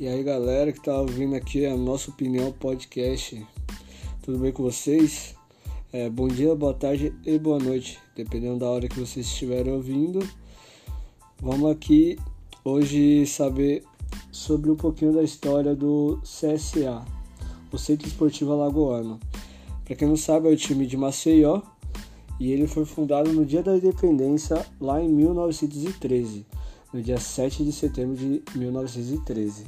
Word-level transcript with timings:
E 0.00 0.08
aí 0.08 0.22
galera 0.22 0.72
que 0.72 0.80
tá 0.80 0.98
ouvindo 0.98 1.36
aqui 1.36 1.66
a 1.66 1.76
nossa 1.76 2.10
opinião 2.10 2.50
podcast, 2.52 3.46
tudo 4.22 4.38
bem 4.38 4.50
com 4.50 4.62
vocês? 4.62 5.34
É, 5.92 6.08
bom 6.08 6.26
dia, 6.26 6.54
boa 6.54 6.72
tarde 6.72 7.14
e 7.22 7.38
boa 7.38 7.58
noite, 7.58 7.98
dependendo 8.16 8.60
da 8.60 8.66
hora 8.66 8.88
que 8.88 8.98
vocês 8.98 9.26
estiverem 9.26 9.70
ouvindo. 9.70 10.26
Vamos 11.38 11.70
aqui 11.70 12.18
hoje 12.64 13.26
saber 13.26 13.84
sobre 14.32 14.70
um 14.70 14.74
pouquinho 14.74 15.12
da 15.12 15.22
história 15.22 15.76
do 15.76 16.18
CSA, 16.22 17.04
o 17.70 17.76
Centro 17.76 18.08
Esportivo 18.08 18.52
Alagoano. 18.52 19.20
Para 19.84 19.96
quem 19.96 20.08
não 20.08 20.16
sabe, 20.16 20.48
é 20.48 20.50
o 20.50 20.56
time 20.56 20.86
de 20.86 20.96
Maceió 20.96 21.60
e 22.40 22.50
ele 22.50 22.66
foi 22.66 22.86
fundado 22.86 23.30
no 23.34 23.44
dia 23.44 23.62
da 23.62 23.76
independência 23.76 24.64
lá 24.80 24.98
em 24.98 25.10
1913, 25.10 26.46
no 26.90 27.02
dia 27.02 27.18
7 27.18 27.62
de 27.62 27.72
setembro 27.72 28.16
de 28.16 28.42
1913. 28.56 29.66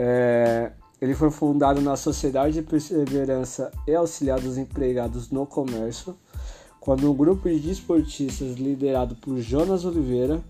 É, 0.00 0.70
ele 1.00 1.12
foi 1.12 1.28
fundado 1.28 1.80
na 1.80 1.96
Sociedade 1.96 2.54
de 2.54 2.62
Perseverança 2.62 3.72
e 3.84 3.92
Auxiliar 3.92 4.38
dos 4.38 4.56
Empregados 4.56 5.28
no 5.28 5.44
Comércio, 5.44 6.16
quando 6.78 7.10
um 7.10 7.14
grupo 7.16 7.48
de 7.48 7.58
desportistas 7.58 8.54
liderado 8.54 9.16
por 9.16 9.38
Jonas 9.38 9.84
Oliveira 9.84 10.40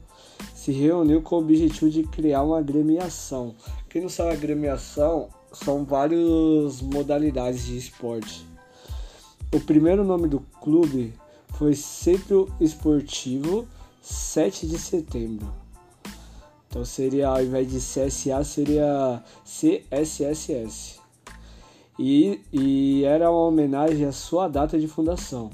se 0.55 0.71
reuniu 0.71 1.23
com 1.23 1.37
o 1.37 1.39
objetivo 1.39 1.91
de 1.91 2.03
criar 2.03 2.43
uma 2.43 2.59
agremiação. 2.59 3.55
Quem 3.89 4.03
não 4.03 4.11
sabe, 4.11 4.33
agremiação 4.33 5.31
são 5.51 5.83
várias 5.83 6.83
modalidades 6.83 7.65
de 7.65 7.79
esporte. 7.79 8.47
O 9.51 9.61
primeiro 9.61 10.05
nome 10.05 10.29
do 10.29 10.41
clube 10.61 11.15
foi 11.55 11.75
Centro 11.75 12.53
Esportivo 12.61 13.67
7 14.03 14.67
de 14.67 14.79
Setembro. 14.79 15.68
Então 16.69 16.85
seria, 16.85 17.29
ao 17.29 17.43
invés 17.43 17.71
de 17.71 17.79
CSA, 17.79 18.45
seria 18.45 19.23
CSSS. 19.45 21.01
E, 21.99 22.41
e 22.53 23.05
era 23.05 23.31
uma 23.31 23.47
homenagem 23.47 24.05
à 24.05 24.13
sua 24.13 24.47
data 24.49 24.79
de 24.79 24.87
fundação. 24.87 25.51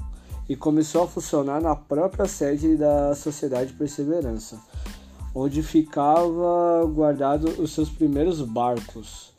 E 0.48 0.55
começou 0.55 1.05
a 1.05 1.06
funcionar 1.06 1.62
na 1.62 1.75
própria 1.75 2.27
sede 2.27 2.77
da 2.77 3.15
Sociedade 3.15 3.73
Perseverança, 3.73 4.61
onde 5.34 5.62
ficava 5.62 6.84
guardado 6.93 7.49
os 7.62 7.73
seus 7.73 7.89
primeiros 7.89 8.43
barcos. 8.43 9.33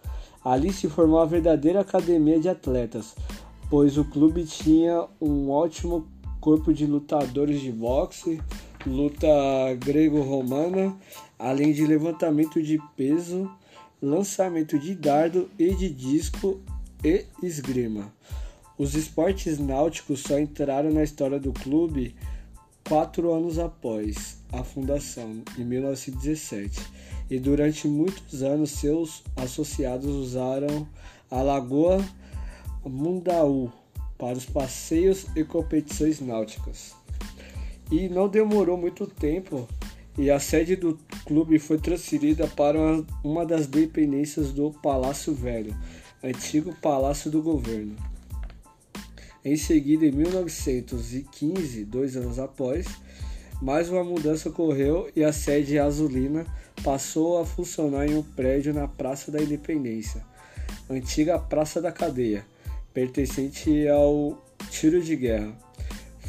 Ali 0.43 0.73
se 0.73 0.87
formou 0.87 1.19
a 1.19 1.25
verdadeira 1.25 1.81
academia 1.81 2.39
de 2.39 2.49
atletas, 2.49 3.15
pois 3.69 3.97
o 3.97 4.05
clube 4.05 4.45
tinha 4.45 5.05
um 5.21 5.51
ótimo 5.51 6.07
corpo 6.39 6.73
de 6.73 6.85
lutadores 6.85 7.61
de 7.61 7.71
boxe, 7.71 8.41
luta 8.85 9.27
grego-romana, 9.79 10.95
além 11.37 11.73
de 11.73 11.85
levantamento 11.85 12.61
de 12.61 12.79
peso, 12.95 13.49
lançamento 14.01 14.77
de 14.77 14.93
dardo 14.95 15.49
e 15.57 15.73
de 15.73 15.89
disco 15.89 16.61
e 17.03 17.25
esgrima. 17.41 18.13
Os 18.77 18.93
esportes 18.93 19.57
náuticos 19.57 20.21
só 20.21 20.37
entraram 20.37 20.91
na 20.91 21.03
história 21.03 21.39
do 21.39 21.53
clube 21.53 22.15
quatro 22.87 23.33
anos 23.33 23.57
após 23.57 24.37
a 24.51 24.63
fundação, 24.63 25.41
em 25.57 25.63
1917, 25.63 26.79
e 27.29 27.39
durante 27.39 27.87
muitos 27.87 28.43
anos 28.43 28.71
seus 28.71 29.23
associados 29.35 30.07
usaram 30.07 30.87
a 31.31 31.41
Lagoa 31.41 32.05
Mundaú 32.85 33.71
para 34.17 34.37
os 34.37 34.45
passeios 34.45 35.25
e 35.35 35.43
competições 35.43 36.19
náuticas. 36.19 36.94
E 37.91 38.09
não 38.09 38.27
demorou 38.27 38.77
muito 38.77 39.05
tempo 39.05 39.67
e 40.17 40.31
a 40.31 40.39
sede 40.39 40.75
do 40.75 40.97
clube 41.25 41.59
foi 41.59 41.77
transferida 41.77 42.47
para 42.47 42.79
uma 43.23 43.45
das 43.45 43.67
dependências 43.67 44.51
do 44.51 44.71
Palácio 44.71 45.33
Velho, 45.33 45.75
antigo 46.23 46.73
Palácio 46.81 47.29
do 47.29 47.41
Governo. 47.41 47.95
Em 49.43 49.57
seguida, 49.57 50.05
em 50.05 50.11
1915, 50.11 51.85
dois 51.85 52.15
anos 52.15 52.39
após, 52.39 52.87
mais 53.61 53.89
uma 53.89 54.03
mudança 54.03 54.49
ocorreu 54.49 55.09
e 55.15 55.23
a 55.23 55.31
sede 55.31 55.77
azulina 55.77 56.45
passou 56.83 57.39
a 57.39 57.45
funcionar 57.45 58.07
em 58.07 58.15
um 58.15 58.23
prédio 58.23 58.73
na 58.73 58.87
Praça 58.87 59.31
da 59.31 59.41
Independência, 59.41 60.25
antiga 60.89 61.37
Praça 61.37 61.81
da 61.81 61.91
Cadeia, 61.91 62.45
pertencente 62.93 63.87
ao 63.87 64.41
tiro 64.71 65.01
de 65.01 65.15
guerra. 65.15 65.55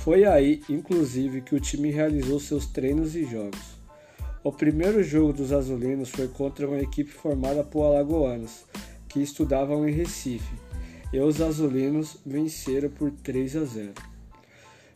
Foi 0.06 0.24
aí, 0.24 0.62
inclusive, 0.70 1.40
que 1.40 1.56
o 1.56 1.58
time 1.58 1.90
realizou 1.90 2.38
seus 2.38 2.64
treinos 2.64 3.16
e 3.16 3.24
jogos. 3.24 3.58
O 4.44 4.52
primeiro 4.52 5.02
jogo 5.02 5.32
dos 5.32 5.52
azulinos 5.52 6.10
foi 6.10 6.28
contra 6.28 6.68
uma 6.68 6.78
equipe 6.78 7.10
formada 7.10 7.64
por 7.64 7.82
alagoanos, 7.82 8.66
que 9.08 9.18
estudavam 9.18 9.88
em 9.88 9.90
Recife, 9.90 10.54
e 11.12 11.18
os 11.18 11.40
azulinos 11.40 12.18
venceram 12.24 12.88
por 12.88 13.10
3 13.10 13.56
a 13.56 13.64
0. 13.64 13.94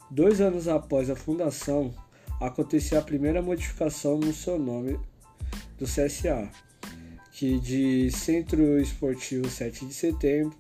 Dois 0.09 0.41
anos 0.41 0.69
após 0.69 1.11
a 1.11 1.17
fundação, 1.17 1.93
aconteceu 2.41 2.97
a 2.97 3.03
primeira 3.03 3.43
modificação 3.43 4.17
no 4.17 4.33
seu 4.33 4.61
nome 4.61 4.97
do 5.77 5.87
CSA, 5.87 6.49
que 7.33 7.59
de 7.59 8.13
Centro 8.13 8.81
Esportivo 8.81 9.51
7 9.51 9.87
de 9.87 9.93
Setembro 9.93 10.57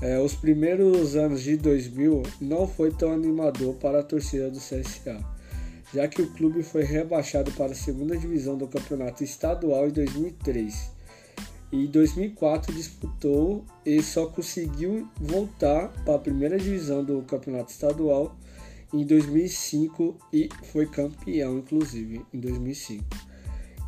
É, 0.00 0.18
os 0.20 0.34
primeiros 0.34 1.16
anos 1.16 1.42
de 1.42 1.56
2000 1.56 2.22
não 2.40 2.68
foi 2.68 2.92
tão 2.92 3.12
animador 3.12 3.74
para 3.74 4.00
a 4.00 4.02
torcida 4.02 4.48
do 4.48 4.58
CSA, 4.58 5.18
já 5.92 6.06
que 6.06 6.22
o 6.22 6.30
clube 6.34 6.62
foi 6.62 6.84
rebaixado 6.84 7.50
para 7.52 7.72
a 7.72 7.74
segunda 7.74 8.16
divisão 8.16 8.56
do 8.56 8.68
campeonato 8.68 9.24
estadual 9.24 9.88
em 9.88 9.90
2003. 9.90 10.98
E 11.72 11.84
em 11.84 11.86
2004 11.86 12.72
disputou 12.72 13.64
e 13.84 14.02
só 14.02 14.26
conseguiu 14.26 15.08
voltar 15.20 15.88
para 16.04 16.14
a 16.14 16.18
primeira 16.18 16.56
divisão 16.58 17.04
do 17.04 17.20
campeonato 17.22 17.72
estadual 17.72 18.36
em 18.92 19.04
2005 19.04 20.16
e 20.32 20.48
foi 20.72 20.86
campeão, 20.86 21.58
inclusive, 21.58 22.24
em 22.32 22.40
2005. 22.40 23.27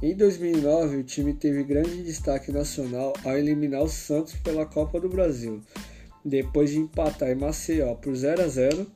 Em 0.02 0.14
2009, 0.14 0.96
o 0.96 1.04
time 1.04 1.34
teve 1.34 1.62
grande 1.62 2.02
destaque 2.02 2.50
nacional 2.50 3.12
ao 3.22 3.36
eliminar 3.36 3.82
o 3.82 3.88
Santos 3.88 4.32
pela 4.32 4.64
Copa 4.64 4.98
do 4.98 5.10
Brasil, 5.10 5.60
depois 6.24 6.70
de 6.70 6.78
empatar 6.78 7.28
em 7.28 7.34
Maceió 7.34 7.94
por 7.96 8.14
0 8.14 8.40
a 8.40 8.48
0 8.48 8.86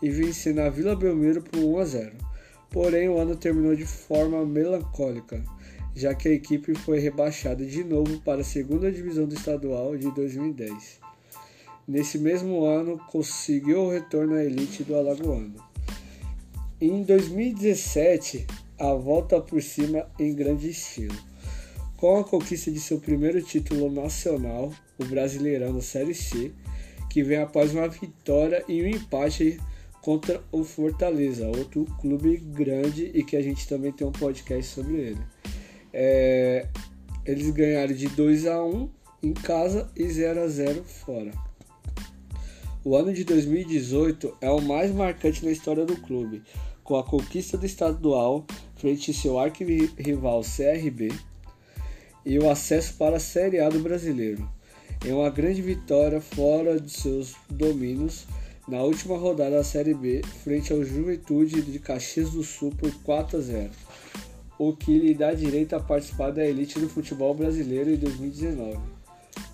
e 0.00 0.08
vencer 0.08 0.54
na 0.54 0.70
Vila 0.70 0.96
Belmiro 0.96 1.42
por 1.42 1.58
1 1.58 1.78
a 1.78 1.84
0. 1.84 2.12
Porém, 2.70 3.06
o 3.06 3.18
ano 3.18 3.36
terminou 3.36 3.76
de 3.76 3.84
forma 3.84 4.46
melancólica, 4.46 5.44
já 5.94 6.14
que 6.14 6.28
a 6.28 6.32
equipe 6.32 6.74
foi 6.74 7.00
rebaixada 7.00 7.62
de 7.62 7.84
novo 7.84 8.18
para 8.20 8.40
a 8.40 8.44
segunda 8.44 8.90
divisão 8.90 9.26
do 9.26 9.34
estadual 9.34 9.94
de 9.94 10.10
2010. 10.14 11.00
Nesse 11.86 12.18
mesmo 12.18 12.64
ano, 12.64 12.98
conseguiu 13.10 13.82
o 13.82 13.90
retorno 13.90 14.34
à 14.34 14.42
elite 14.42 14.82
do 14.84 14.94
Alagoano. 14.94 15.62
Em 16.80 17.02
2017, 17.02 18.46
a 18.78 18.92
volta 18.94 19.40
por 19.40 19.62
cima 19.62 20.06
em 20.18 20.34
grande 20.34 20.70
estilo. 20.70 21.16
Com 21.96 22.18
a 22.18 22.24
conquista 22.24 22.70
de 22.70 22.78
seu 22.78 22.98
primeiro 22.98 23.40
título 23.42 23.90
nacional, 23.90 24.72
o 24.98 25.04
Brasileirão 25.04 25.74
da 25.74 25.80
Série 25.80 26.14
C, 26.14 26.52
que 27.08 27.22
vem 27.22 27.38
após 27.38 27.72
uma 27.72 27.88
vitória 27.88 28.62
e 28.68 28.82
um 28.82 28.86
empate 28.86 29.58
contra 30.02 30.42
o 30.52 30.62
Fortaleza, 30.62 31.48
outro 31.48 31.84
clube 32.00 32.36
grande 32.36 33.10
e 33.14 33.24
que 33.24 33.36
a 33.36 33.42
gente 33.42 33.66
também 33.66 33.90
tem 33.90 34.06
um 34.06 34.12
podcast 34.12 34.74
sobre 34.74 34.96
ele. 34.96 35.20
É, 35.92 36.68
eles 37.24 37.50
ganharam 37.50 37.94
de 37.94 38.06
2 38.08 38.46
a 38.46 38.62
1 38.62 38.88
em 39.22 39.32
casa 39.32 39.90
e 39.96 40.06
0 40.08 40.42
a 40.42 40.48
0 40.48 40.84
fora. 40.84 41.32
O 42.84 42.94
ano 42.94 43.12
de 43.12 43.24
2018 43.24 44.36
é 44.40 44.50
o 44.50 44.60
mais 44.60 44.92
marcante 44.94 45.44
na 45.44 45.50
história 45.50 45.84
do 45.84 45.96
clube, 45.96 46.42
com 46.84 46.96
a 46.96 47.02
conquista 47.02 47.58
do 47.58 47.66
estadual 47.66 48.46
frente 48.76 49.12
seu 49.12 49.38
arquirrival 49.38 50.42
CRB 50.42 51.12
e 52.24 52.38
o 52.38 52.50
acesso 52.50 52.94
para 52.94 53.16
a 53.16 53.20
Série 53.20 53.60
A 53.60 53.68
do 53.68 53.78
Brasileiro. 53.80 54.48
Em 55.04 55.12
uma 55.12 55.30
grande 55.30 55.62
vitória 55.62 56.20
fora 56.20 56.80
de 56.80 56.90
seus 56.90 57.34
domínios 57.48 58.26
na 58.66 58.82
última 58.82 59.16
rodada 59.16 59.56
da 59.56 59.64
Série 59.64 59.94
B, 59.94 60.22
frente 60.42 60.72
ao 60.72 60.84
Juventude 60.84 61.62
de 61.62 61.78
Caxias 61.78 62.30
do 62.30 62.42
Sul 62.42 62.72
por 62.76 62.92
4 63.02 63.38
a 63.38 63.40
0, 63.40 63.70
o 64.58 64.72
que 64.72 64.98
lhe 64.98 65.14
dá 65.14 65.32
direito 65.32 65.76
a 65.76 65.80
participar 65.80 66.32
da 66.32 66.44
elite 66.44 66.80
do 66.80 66.88
futebol 66.88 67.32
brasileiro 67.32 67.90
em 67.90 67.96
2019. 67.96 68.78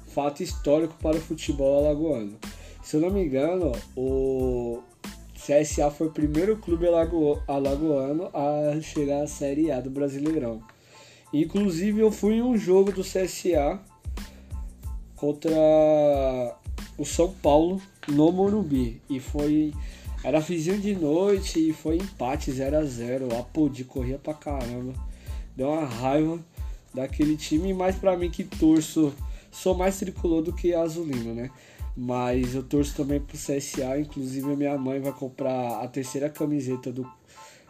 Fato 0.06 0.42
histórico 0.42 0.94
para 1.02 1.16
o 1.16 1.20
futebol 1.20 1.84
alagoano. 1.84 2.38
Se 2.82 2.96
eu 2.96 3.00
não 3.00 3.10
me 3.10 3.24
engano, 3.24 3.72
o 3.94 4.82
CSA 5.44 5.90
foi 5.90 6.06
o 6.06 6.12
primeiro 6.12 6.56
clube 6.56 6.86
alagoano 7.48 8.30
a 8.32 8.80
chegar 8.80 9.22
à 9.22 9.26
Série 9.26 9.72
A 9.72 9.80
do 9.80 9.90
Brasileirão. 9.90 10.62
Inclusive, 11.32 12.00
eu 12.00 12.12
fui 12.12 12.34
em 12.34 12.42
um 12.42 12.56
jogo 12.56 12.92
do 12.92 13.02
CSA 13.02 13.80
contra 15.16 15.50
o 16.96 17.04
São 17.04 17.32
Paulo 17.32 17.82
no 18.06 18.30
Morumbi. 18.30 19.02
E 19.10 19.18
foi. 19.18 19.72
Era 20.22 20.38
vizinho 20.38 20.78
de 20.78 20.94
noite 20.94 21.70
e 21.70 21.72
foi 21.72 21.96
empate 21.96 22.52
0 22.52 22.78
a 22.78 22.84
0 22.84 23.36
A 23.36 23.42
Podi 23.42 23.82
corria 23.82 24.18
pra 24.18 24.34
caramba. 24.34 24.92
Deu 25.56 25.70
uma 25.70 25.84
raiva 25.84 26.38
daquele 26.94 27.36
time, 27.36 27.74
mais 27.74 27.96
pra 27.96 28.16
mim 28.16 28.30
que 28.30 28.44
torço. 28.44 29.12
Sou 29.52 29.74
mais 29.74 29.98
tricolor 29.98 30.42
do 30.42 30.52
que 30.52 30.74
azulino, 30.74 31.34
né? 31.34 31.50
Mas 31.94 32.54
eu 32.54 32.62
torço 32.62 32.96
também 32.96 33.20
pro 33.20 33.36
CSA, 33.36 34.00
inclusive 34.00 34.50
a 34.50 34.56
minha 34.56 34.78
mãe 34.78 34.98
vai 34.98 35.12
comprar 35.12 35.82
a 35.82 35.86
terceira 35.86 36.30
camiseta 36.30 36.90
do, 36.90 37.06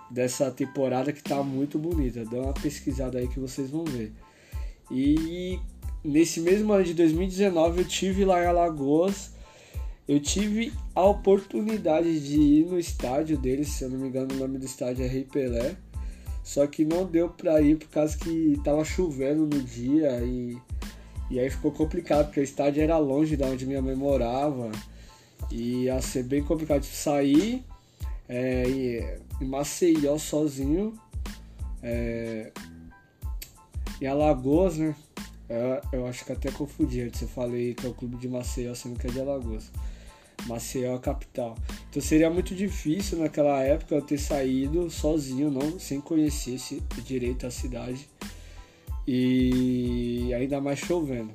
dessa 0.09 0.49
temporada 0.51 1.13
que 1.13 1.23
tá 1.23 1.43
muito 1.43 1.79
bonita. 1.81 2.25
Dá 2.25 2.37
uma 2.37 2.53
pesquisada 2.53 3.19
aí 3.19 3.27
que 3.27 3.41
vocês 3.41 3.69
vão 3.69 3.85
ver. 3.85 4.13
E 4.91 5.59
nesse 6.05 6.41
mesmo 6.41 6.73
ano 6.73 6.85
de 6.85 6.95
2019 6.95 7.81
eu 7.81 7.89
tive 7.89 8.25
lá 8.25 8.41
em 8.43 8.47
Alagoas. 8.47 9.33
Eu 10.07 10.21
tive 10.21 10.73
a 10.95 11.05
oportunidade 11.05 12.21
de 12.21 12.39
ir 12.39 12.67
no 12.67 12.79
estádio 12.79 13.37
deles, 13.37 13.69
se 13.69 13.85
eu 13.85 13.91
não 13.91 13.99
me 13.99 14.09
engano 14.09 14.35
o 14.35 14.39
nome 14.39 14.59
do 14.59 14.67
estádio 14.67 15.05
é 15.05 15.09
Rei 15.09 15.25
Pelé. 15.25 15.77
Só 16.45 16.67
que 16.67 16.85
não 16.85 17.07
deu 17.07 17.29
pra 17.29 17.61
ir 17.61 17.77
por 17.77 17.89
causa 17.89 18.17
que 18.19 18.61
tava 18.65 18.85
chovendo 18.85 19.47
no 19.47 19.63
dia 19.63 20.23
e 20.25 20.57
e 21.33 21.41
aí 21.41 21.49
ficou 21.49 21.73
complicado, 21.73 22.27
porque 22.27 22.41
o 22.41 22.43
estádio 22.43 22.83
era 22.83 22.99
longe 22.99 23.39
da 23.39 23.47
onde 23.47 23.65
minha 23.65 23.81
mãe 23.81 23.95
morava. 23.95 24.71
E 25.51 25.85
ia 25.85 25.99
ser 26.03 26.25
bem 26.25 26.45
complicado 26.45 26.83
de 26.83 26.89
sair 26.89 27.65
é, 28.29 29.19
em 29.41 29.47
Maceió 29.47 30.19
sozinho. 30.19 30.93
É, 31.83 32.53
em 33.99 34.07
Alagoas, 34.07 34.77
né? 34.77 34.95
Eu, 35.49 36.01
eu, 36.01 36.07
acho 36.07 36.23
que 36.23 36.33
até 36.33 36.51
confundi 36.51 37.01
antes. 37.01 37.23
Eu 37.23 37.29
falei 37.29 37.73
que 37.73 37.87
é 37.87 37.89
o 37.89 37.95
clube 37.95 38.17
de 38.19 38.29
Maceió, 38.29 38.75
sendo 38.75 38.99
que 38.99 39.07
é 39.07 39.11
de 39.11 39.21
Alagoas. 39.21 39.73
Maceió 40.47 40.93
é 40.93 40.97
a 40.97 40.99
capital. 40.99 41.57
Então 41.89 42.03
seria 42.03 42.29
muito 42.29 42.55
difícil 42.55 43.17
naquela 43.17 43.59
época 43.63 43.95
eu 43.95 44.03
ter 44.03 44.19
saído 44.19 44.91
sozinho, 44.91 45.51
não, 45.51 45.79
sem 45.79 45.99
conhecer 45.99 46.59
direito 47.03 47.47
a 47.47 47.51
cidade 47.51 48.07
e 49.07 50.33
ainda 50.35 50.61
mais 50.61 50.79
chovendo. 50.79 51.33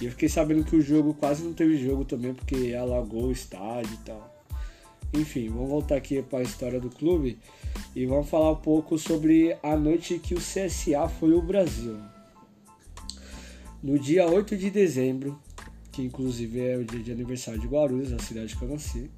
E 0.00 0.06
eu 0.06 0.10
fiquei 0.10 0.28
sabendo 0.28 0.64
que 0.64 0.74
o 0.74 0.82
jogo 0.82 1.14
quase 1.14 1.42
não 1.44 1.52
teve 1.52 1.76
jogo 1.76 2.04
também, 2.04 2.34
porque 2.34 2.74
alagou 2.74 3.26
o 3.26 3.32
estádio 3.32 3.94
e 3.94 4.04
tal. 4.04 4.32
Enfim, 5.14 5.48
vamos 5.48 5.68
voltar 5.68 5.96
aqui 5.96 6.22
para 6.22 6.38
a 6.38 6.42
história 6.42 6.80
do 6.80 6.88
clube 6.88 7.38
e 7.94 8.06
vamos 8.06 8.28
falar 8.28 8.52
um 8.52 8.56
pouco 8.56 8.98
sobre 8.98 9.56
a 9.62 9.76
noite 9.76 10.18
que 10.18 10.34
o 10.34 10.38
CSA 10.38 11.08
foi 11.08 11.34
o 11.34 11.42
Brasil. 11.42 11.98
No 13.82 13.98
dia 13.98 14.26
8 14.26 14.56
de 14.56 14.70
dezembro, 14.70 15.38
que 15.90 16.02
inclusive 16.02 16.60
é 16.60 16.76
o 16.76 16.84
dia 16.84 17.00
de 17.00 17.12
aniversário 17.12 17.60
de 17.60 17.66
Guarulhos, 17.66 18.12
a 18.12 18.18
cidade 18.18 18.56
que 18.56 18.62
eu 18.62 18.68
nasci. 18.68 19.10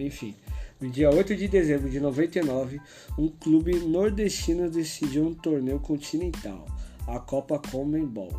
Enfim, 0.00 0.34
no 0.80 0.88
dia 0.88 1.10
8 1.10 1.36
de 1.36 1.46
dezembro 1.46 1.90
de 1.90 2.00
99, 2.00 2.80
um 3.18 3.28
clube 3.28 3.78
nordestino 3.80 4.70
decidiu 4.70 5.26
um 5.26 5.34
torneio 5.34 5.78
continental 5.78 6.64
a 7.06 7.18
Copa 7.18 7.58
Comembol. 7.58 8.32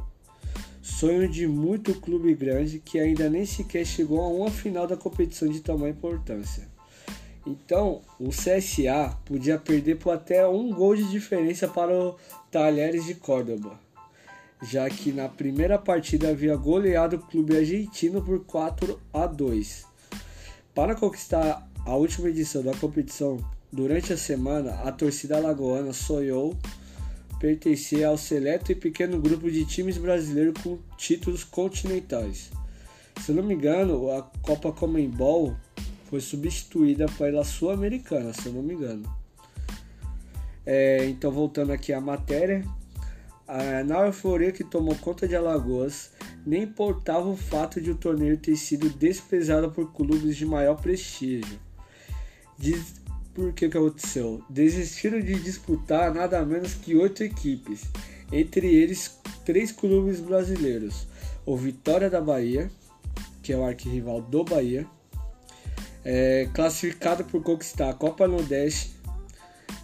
Sonho 0.81 1.27
de 1.27 1.47
muito 1.47 1.95
clube 1.95 2.33
grande 2.35 2.79
que 2.79 2.99
ainda 2.99 3.29
nem 3.29 3.45
sequer 3.45 3.85
chegou 3.85 4.21
a 4.21 4.27
uma 4.27 4.51
final 4.51 4.85
da 4.85 4.95
competição 4.95 5.47
de 5.47 5.59
tamanha 5.59 5.93
importância. 5.93 6.67
Então, 7.45 8.01
o 8.19 8.29
CSA 8.29 9.17
podia 9.25 9.57
perder 9.57 9.97
por 9.97 10.13
até 10.13 10.47
um 10.47 10.71
gol 10.71 10.95
de 10.95 11.09
diferença 11.09 11.67
para 11.67 11.93
o 11.93 12.15
Talheres 12.51 13.05
de 13.05 13.13
Córdoba, 13.13 13.79
já 14.63 14.89
que 14.89 15.11
na 15.11 15.29
primeira 15.29 15.77
partida 15.77 16.29
havia 16.29 16.55
goleado 16.55 17.17
o 17.17 17.19
clube 17.19 17.55
argentino 17.55 18.21
por 18.21 18.43
4 18.45 18.99
a 19.13 19.27
2. 19.27 19.85
Para 20.73 20.95
conquistar 20.95 21.69
a 21.85 21.95
última 21.95 22.29
edição 22.29 22.63
da 22.63 22.75
competição, 22.75 23.37
durante 23.71 24.11
a 24.11 24.17
semana, 24.17 24.71
a 24.83 24.91
torcida 24.91 25.37
alagoana 25.37 25.93
sonhou 25.93 26.57
pertencer 27.45 28.03
ao 28.03 28.17
seleto 28.17 28.71
e 28.71 28.75
pequeno 28.75 29.21
grupo 29.21 29.51
de 29.51 29.63
times 29.65 29.99
brasileiros 29.99 30.59
com 30.63 30.79
títulos 30.97 31.43
continentais. 31.43 32.49
Se 33.21 33.31
não 33.31 33.43
me 33.43 33.53
engano, 33.53 34.09
a 34.09 34.23
Copa 34.41 34.71
Comembol 34.71 35.55
foi 36.05 36.21
substituída 36.21 37.05
pela 37.19 37.43
Sul-Americana, 37.43 38.33
se 38.33 38.49
não 38.49 38.63
me 38.63 38.73
engano. 38.73 39.03
É, 40.65 41.05
então, 41.05 41.31
voltando 41.31 41.71
aqui 41.71 41.93
à 41.93 42.01
matéria, 42.01 42.65
na 43.85 44.07
euforia 44.07 44.51
que 44.51 44.63
tomou 44.63 44.95
conta 44.95 45.27
de 45.27 45.35
Alagoas, 45.35 46.13
nem 46.43 46.63
importava 46.63 47.29
o 47.29 47.37
fato 47.37 47.79
de 47.79 47.91
o 47.91 47.95
torneio 47.95 48.37
ter 48.37 48.55
sido 48.55 48.89
desprezado 48.89 49.69
por 49.69 49.93
clubes 49.93 50.35
de 50.35 50.47
maior 50.47 50.81
prestígio. 50.81 51.59
Diz, 52.57 52.95
por 53.35 53.51
que, 53.51 53.67
que 53.67 53.77
aconteceu? 53.77 54.41
Desistiram 54.49 55.19
de 55.19 55.35
disputar 55.35 56.13
nada 56.13 56.43
menos 56.45 56.73
que 56.73 56.95
oito 56.95 57.21
equipes, 57.21 57.83
entre 58.31 58.73
eles 58.73 59.19
três 59.43 59.73
clubes 59.73 60.21
brasileiros: 60.21 61.05
o 61.45 61.55
Vitória 61.57 62.09
da 62.09 62.21
Bahia, 62.21 62.71
que 63.43 63.51
é 63.51 63.57
o 63.57 63.65
arquirrival 63.65 64.21
do 64.21 64.45
Bahia, 64.45 64.87
é, 66.03 66.49
classificado 66.53 67.25
por 67.25 67.43
conquistar 67.43 67.89
a 67.89 67.93
Copa 67.93 68.25
Nordeste, 68.25 68.95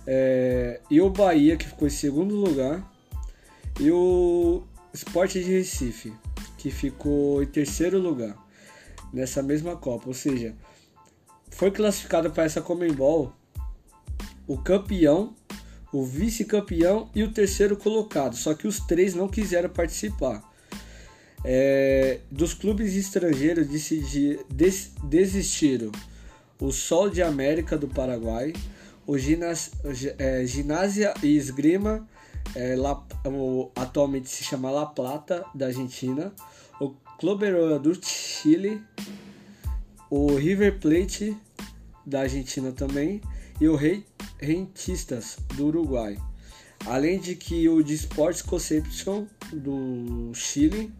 é, 0.07 0.79
e 0.89 1.01
o 1.01 1.09
Bahia, 1.09 1.57
que 1.57 1.67
ficou 1.67 1.87
em 1.87 1.91
segundo 1.91 2.33
lugar, 2.33 2.89
e 3.81 3.91
o 3.91 4.63
Sport 4.93 5.33
de 5.33 5.41
Recife, 5.41 6.13
que 6.57 6.71
ficou 6.71 7.43
em 7.43 7.47
terceiro 7.47 7.99
lugar 7.99 8.37
nessa 9.11 9.43
mesma 9.43 9.75
Copa. 9.75 10.07
Ou 10.07 10.13
seja, 10.13 10.55
foi 11.49 11.69
classificado 11.69 12.31
para 12.31 12.45
essa 12.45 12.61
Comembol 12.61 13.33
o 14.51 14.57
campeão, 14.57 15.33
o 15.93 16.03
vice-campeão 16.03 17.09
e 17.15 17.23
o 17.23 17.31
terceiro 17.31 17.77
colocado. 17.77 18.35
Só 18.35 18.53
que 18.53 18.67
os 18.67 18.81
três 18.81 19.15
não 19.15 19.29
quiseram 19.29 19.69
participar. 19.69 20.43
É, 21.43 22.19
dos 22.29 22.53
clubes 22.53 22.93
estrangeiros 22.93 23.65
decidi, 23.65 24.39
des, 24.49 24.91
desistiram 25.05 25.91
o 26.59 26.69
Sol 26.71 27.09
de 27.09 27.21
América 27.23 27.77
do 27.77 27.87
Paraguai, 27.87 28.51
o 29.07 29.15
é, 29.17 30.45
Ginásia 30.45 31.13
e 31.23 31.37
Esgrima, 31.37 32.05
é, 32.53 32.75
La, 32.75 33.01
o, 33.25 33.71
atualmente 33.73 34.29
se 34.29 34.43
chama 34.43 34.69
La 34.69 34.85
Plata, 34.85 35.45
da 35.55 35.67
Argentina, 35.67 36.33
o 36.79 36.89
Clube 37.17 37.45
do 37.81 37.97
Chile, 38.05 38.83
o 40.09 40.35
River 40.35 40.77
Plate, 40.77 41.37
da 42.05 42.21
Argentina 42.21 42.71
também, 42.73 43.21
e 43.61 43.67
o 43.67 43.75
Rei 43.75 44.03
rentistas 44.41 45.37
do 45.55 45.67
Uruguai. 45.67 46.17
Além 46.85 47.19
de 47.19 47.35
que 47.35 47.69
o 47.69 47.83
de 47.83 47.93
Sports 47.93 48.41
Conception 48.41 49.25
do 49.53 50.33
Chile 50.33 50.91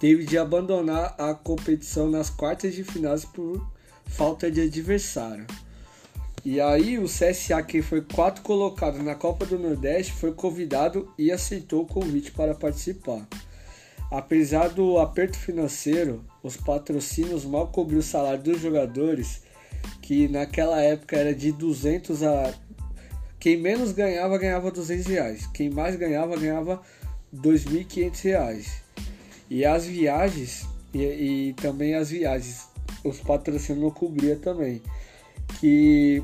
teve 0.00 0.24
de 0.24 0.36
abandonar 0.36 1.14
a 1.16 1.32
competição 1.32 2.10
nas 2.10 2.28
quartas 2.28 2.74
de 2.74 2.82
finais 2.82 3.24
por 3.24 3.64
falta 4.06 4.50
de 4.50 4.60
adversário. 4.60 5.46
E 6.44 6.60
aí 6.60 6.98
o 6.98 7.06
CSA, 7.06 7.62
que 7.62 7.82
foi 7.82 8.02
quarto 8.02 8.42
colocado 8.42 9.02
na 9.02 9.14
Copa 9.14 9.44
do 9.44 9.58
Nordeste, 9.58 10.12
foi 10.12 10.32
convidado 10.32 11.12
e 11.18 11.32
aceitou 11.32 11.82
o 11.82 11.86
convite 11.86 12.30
para 12.30 12.54
participar. 12.54 13.26
Apesar 14.10 14.68
do 14.68 14.98
aperto 14.98 15.36
financeiro, 15.36 16.24
os 16.42 16.56
patrocínios 16.56 17.44
mal 17.44 17.66
cobriram 17.68 18.00
o 18.00 18.04
salário 18.04 18.42
dos 18.42 18.60
jogadores 18.60 19.42
que 20.02 20.28
naquela 20.28 20.80
época 20.80 21.16
era 21.16 21.34
de 21.34 21.50
200 21.50 22.22
a 22.22 22.54
Quem 23.40 23.56
menos 23.56 23.92
ganhava, 23.92 24.38
ganhava 24.38 24.70
200 24.70 25.06
reais. 25.06 25.46
Quem 25.52 25.70
mais 25.70 25.96
ganhava, 25.96 26.36
ganhava 26.36 26.80
2.500 27.34 28.22
reais. 28.22 28.82
E 29.50 29.64
as 29.64 29.84
viagens, 29.84 30.66
e, 30.92 31.02
e, 31.02 31.52
também 31.54 31.94
as 31.94 32.10
viagens, 32.10 32.68
os 33.04 33.20
patrocínios 33.20 33.82
não 33.82 33.90
cobria 33.90 34.36
também. 34.36 34.82
Que 35.60 36.22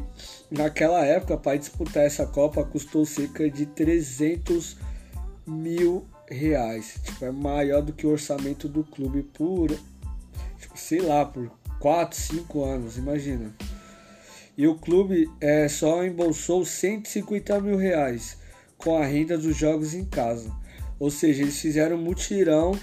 naquela 0.50 1.04
época, 1.04 1.36
para 1.36 1.56
disputar 1.56 2.04
essa 2.04 2.26
Copa, 2.26 2.64
custou 2.64 3.04
cerca 3.04 3.48
de 3.50 3.66
300 3.66 4.76
mil 5.46 6.06
reais. 6.28 6.98
Tipo, 7.04 7.24
é 7.26 7.30
maior 7.30 7.82
do 7.82 7.92
que 7.92 8.06
o 8.06 8.10
orçamento 8.10 8.68
do 8.68 8.84
clube 8.84 9.22
por, 9.22 9.70
tipo, 10.58 10.76
sei 10.76 11.00
lá, 11.00 11.24
por 11.24 11.50
4, 11.82 12.16
5 12.16 12.64
anos, 12.64 12.96
imagina. 12.96 13.52
E 14.56 14.68
o 14.68 14.76
clube 14.76 15.28
é, 15.40 15.66
só 15.68 16.04
embolsou 16.04 16.64
150 16.64 17.60
mil 17.60 17.76
reais 17.76 18.38
com 18.78 18.96
a 18.96 19.04
renda 19.04 19.36
dos 19.36 19.56
jogos 19.56 19.92
em 19.92 20.04
casa. 20.04 20.48
Ou 21.00 21.10
seja, 21.10 21.42
eles 21.42 21.58
fizeram 21.58 21.96
um 21.96 22.00
mutirão, 22.00 22.78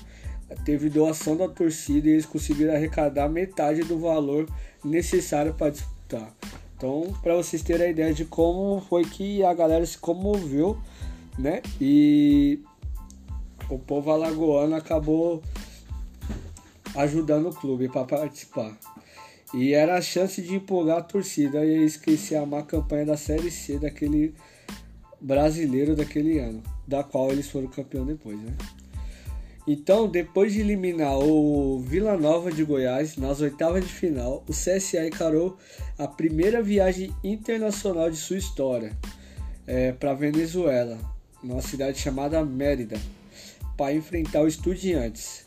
teve 0.66 0.90
doação 0.90 1.38
da 1.38 1.48
torcida 1.48 2.10
e 2.10 2.12
eles 2.12 2.26
conseguiram 2.26 2.74
arrecadar 2.74 3.30
metade 3.30 3.84
do 3.84 3.98
valor 3.98 4.46
necessário 4.84 5.54
para 5.54 5.72
disputar. 5.72 6.36
Então, 6.76 7.16
para 7.24 7.38
vocês 7.38 7.62
terem 7.62 7.88
a 7.88 7.90
ideia 7.92 8.14
de 8.14 8.26
como 8.26 8.82
foi 8.90 9.06
que 9.06 9.42
a 9.46 9.54
galera 9.54 9.86
se 9.86 9.98
comoveu, 9.98 10.78
né? 11.38 11.62
E 11.80 12.60
o 13.70 13.80
povo 13.80 14.12
alagoano 14.12 14.76
acabou 14.76 15.42
ajudando 16.96 17.50
o 17.50 17.56
clube 17.56 17.90
para 17.90 18.06
participar. 18.06 18.78
E 19.54 19.74
era 19.74 19.98
a 19.98 20.02
chance 20.02 20.42
de 20.42 20.56
empolgar 20.56 20.98
a 20.98 21.02
torcida 21.02 21.66
e 21.66 21.84
esquecer 21.84 22.36
a 22.36 22.46
má 22.46 22.62
campanha 22.62 23.08
da 23.08 23.18
Série 23.18 23.50
C 23.50 23.80
daquele 23.80 24.34
brasileiro 25.20 25.96
daquele 25.96 26.40
ano, 26.40 26.64
da 26.88 27.04
qual 27.04 27.32
eles 27.32 27.50
foram 27.50 27.68
campeão 27.68 28.06
depois, 28.06 28.40
né? 28.40 28.56
Então, 29.68 30.08
depois 30.08 30.54
de 30.54 30.62
eliminar 30.62 31.20
o 31.20 31.80
Vila 31.80 32.18
Nova 32.18 32.52
de 32.52 32.64
Goiás 32.64 33.18
nas 33.18 33.40
oitavas 33.40 33.86
de 33.86 33.94
final, 33.94 34.44
o 34.48 34.52
CSA 34.52 35.06
encarou 35.06 35.58
a 35.98 36.08
primeira 36.08 36.62
viagem 36.62 37.14
internacional 37.24 38.10
de 38.10 38.18
sua 38.18 38.38
história 38.38 38.98
é, 39.68 39.92
para 39.92 40.16
Venezuela, 40.16 40.98
numa 41.44 41.62
cidade 41.62 42.00
chamada 42.00 42.44
Mérida, 42.44 42.98
para 43.78 43.94
enfrentar 43.94 44.42
o 44.42 44.48
Estudiantes. 44.48 45.46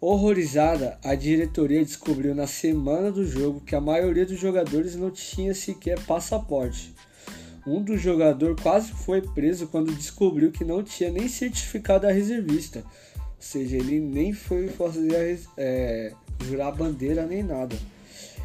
Horrorizada, 0.00 0.96
a 1.02 1.16
diretoria 1.16 1.84
descobriu 1.84 2.32
na 2.32 2.46
semana 2.46 3.10
do 3.10 3.26
jogo 3.26 3.60
que 3.60 3.74
a 3.74 3.80
maioria 3.80 4.24
dos 4.24 4.38
jogadores 4.38 4.94
não 4.94 5.10
tinha 5.10 5.52
sequer 5.52 5.98
passaporte. 6.06 6.94
Um 7.66 7.82
dos 7.82 8.00
jogadores 8.00 8.62
quase 8.62 8.92
foi 8.92 9.20
preso 9.20 9.66
quando 9.66 9.92
descobriu 9.92 10.52
que 10.52 10.64
não 10.64 10.84
tinha 10.84 11.10
nem 11.10 11.26
certificado 11.26 12.06
da 12.06 12.12
reservista. 12.12 12.84
Ou 13.16 13.24
seja, 13.40 13.76
ele 13.76 13.98
nem 13.98 14.32
foi 14.32 14.68
fazer 14.68 15.40
é, 15.56 16.12
jurar 16.44 16.76
bandeira 16.76 17.26
nem 17.26 17.42
nada. 17.42 17.74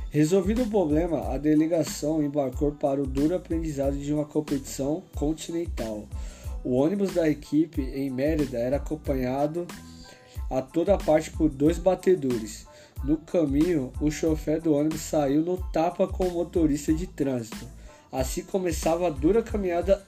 Resolvido 0.09 0.63
o 0.63 0.69
problema, 0.69 1.31
a 1.31 1.37
delegação 1.37 2.23
embarcou 2.23 2.71
para 2.71 2.99
o 2.99 3.05
duro 3.05 3.35
aprendizado 3.35 3.95
de 3.95 4.11
uma 4.11 4.25
competição 4.25 5.03
continental. 5.15 6.07
O 6.63 6.73
ônibus 6.73 7.13
da 7.13 7.29
equipe 7.29 7.81
em 7.81 8.09
Mérida 8.09 8.57
era 8.57 8.77
acompanhado 8.77 9.67
a 10.49 10.61
toda 10.61 10.97
parte 10.97 11.31
por 11.31 11.49
dois 11.49 11.77
batedores. 11.77 12.67
No 13.03 13.17
caminho, 13.17 13.91
o 13.99 14.09
chofer 14.09 14.61
do 14.61 14.73
ônibus 14.73 15.01
saiu 15.01 15.41
no 15.41 15.57
tapa 15.57 16.07
com 16.07 16.25
o 16.27 16.31
motorista 16.31 16.93
de 16.93 17.05
trânsito. 17.05 17.67
Assim 18.11 18.43
começava 18.43 19.07
a 19.07 19.09
dura 19.09 19.43
caminhada 19.43 20.05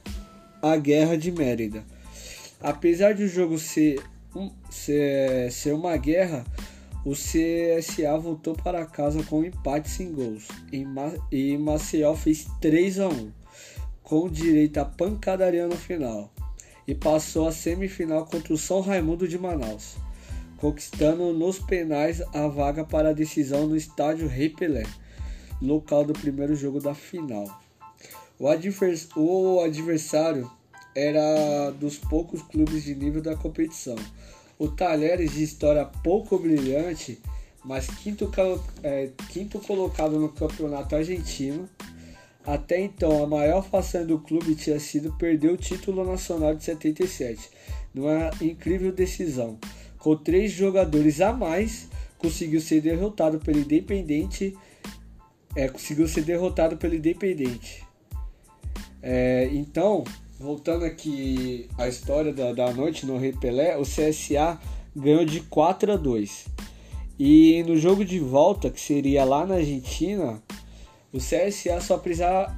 à 0.62 0.76
Guerra 0.76 1.16
de 1.16 1.30
Mérida. 1.30 1.84
Apesar 2.60 3.12
de 3.12 3.24
o 3.24 3.28
jogo 3.28 3.58
ser, 3.58 4.02
um, 4.34 4.50
ser, 4.70 5.52
ser 5.52 5.74
uma 5.74 5.96
guerra, 5.96 6.44
o 7.04 7.12
CSA 7.12 8.16
voltou 8.18 8.54
para 8.54 8.86
casa 8.86 9.22
com 9.24 9.40
um 9.40 9.44
empate 9.44 9.90
sem 9.90 10.10
gols 10.10 10.48
e 11.30 11.58
Maceió 11.58 12.14
fez 12.14 12.46
3 12.60 13.00
a 13.00 13.08
1, 13.08 13.32
com 14.02 14.28
direito 14.28 14.78
a 14.78 14.84
pancadaria 14.86 15.66
no 15.66 15.76
final, 15.76 16.32
e 16.88 16.94
passou 16.94 17.46
a 17.46 17.52
semifinal 17.52 18.24
contra 18.24 18.54
o 18.54 18.58
São 18.58 18.80
Raimundo 18.80 19.28
de 19.28 19.38
Manaus 19.38 19.96
conquistando 20.56 21.32
nos 21.32 21.58
penais 21.58 22.22
a 22.34 22.48
vaga 22.48 22.84
para 22.84 23.10
a 23.10 23.12
decisão 23.12 23.66
no 23.66 23.76
estádio 23.76 24.28
Rei 24.28 24.48
Pelé, 24.48 24.84
local 25.60 26.04
do 26.04 26.12
primeiro 26.12 26.54
jogo 26.54 26.80
da 26.80 26.94
final. 26.94 27.60
O, 28.38 28.48
advers 28.48 29.08
o 29.16 29.60
adversário 29.60 30.50
era 30.94 31.70
dos 31.72 31.98
poucos 31.98 32.42
clubes 32.42 32.84
de 32.84 32.94
nível 32.94 33.22
da 33.22 33.36
competição. 33.36 33.96
O 34.58 34.68
Talheres, 34.68 35.32
de 35.32 35.42
história 35.42 35.84
pouco 35.84 36.38
brilhante, 36.38 37.20
mas 37.62 37.86
quinto, 37.86 38.30
é, 38.82 39.10
quinto 39.30 39.58
colocado 39.58 40.18
no 40.18 40.30
campeonato 40.30 40.96
argentino, 40.96 41.68
até 42.46 42.80
então 42.80 43.22
a 43.22 43.26
maior 43.26 43.62
façanha 43.62 44.06
do 44.06 44.20
clube 44.20 44.54
tinha 44.54 44.78
sido 44.78 45.12
perder 45.14 45.50
o 45.50 45.56
título 45.56 46.04
nacional 46.04 46.54
de 46.54 46.64
77, 46.64 47.50
numa 47.92 48.30
incrível 48.40 48.92
decisão 48.92 49.58
com 50.06 50.14
três 50.14 50.52
jogadores 50.52 51.20
a 51.20 51.32
mais, 51.32 51.88
conseguiu 52.16 52.60
ser 52.60 52.80
derrotado 52.80 53.40
pelo 53.40 53.58
Independente. 53.58 54.56
É, 55.56 55.66
conseguiu 55.66 56.06
ser 56.06 56.22
derrotado 56.22 56.76
pelo 56.76 56.94
Independente. 56.94 57.82
É, 59.02 59.50
então, 59.52 60.04
voltando 60.38 60.84
aqui 60.84 61.68
à 61.76 61.88
história 61.88 62.32
da, 62.32 62.52
da 62.52 62.72
noite 62.72 63.04
no 63.04 63.18
Rei 63.18 63.32
Pelé, 63.32 63.76
o 63.76 63.82
CSA 63.82 64.60
ganhou 64.94 65.24
de 65.24 65.40
4 65.40 65.94
a 65.94 65.96
2. 65.96 66.46
E 67.18 67.64
no 67.64 67.76
jogo 67.76 68.04
de 68.04 68.20
volta, 68.20 68.70
que 68.70 68.80
seria 68.80 69.24
lá 69.24 69.44
na 69.44 69.56
Argentina, 69.56 70.40
o 71.12 71.18
CSA 71.18 71.80
só 71.80 71.98
precisava 71.98 72.56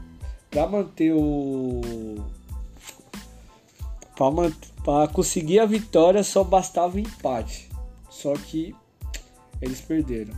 para 0.50 0.66
manter 0.66 1.14
o 1.14 1.80
para 4.14 4.30
conseguir 5.12 5.58
a 5.58 5.66
vitória 5.66 6.22
só 6.22 6.42
bastava 6.42 6.96
o 6.96 6.98
empate. 6.98 7.68
Só 8.08 8.32
que 8.34 8.74
eles 9.60 9.80
perderam. 9.80 10.34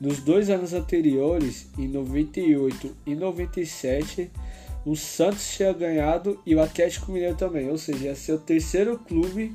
Nos 0.00 0.20
dois 0.20 0.50
anos 0.50 0.72
anteriores, 0.72 1.68
em 1.78 1.86
98 1.86 2.96
e 3.06 3.14
97, 3.14 4.30
o 4.84 4.96
Santos 4.96 5.54
tinha 5.54 5.72
ganhado 5.72 6.40
e 6.44 6.56
o 6.56 6.60
Atlético 6.60 7.12
Mineiro 7.12 7.36
também. 7.36 7.70
Ou 7.70 7.78
seja, 7.78 8.06
ia 8.06 8.16
ser 8.16 8.32
o 8.32 8.38
terceiro 8.38 8.98
clube 8.98 9.54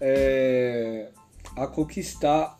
é, 0.00 1.10
a 1.56 1.66
conquistar 1.66 2.58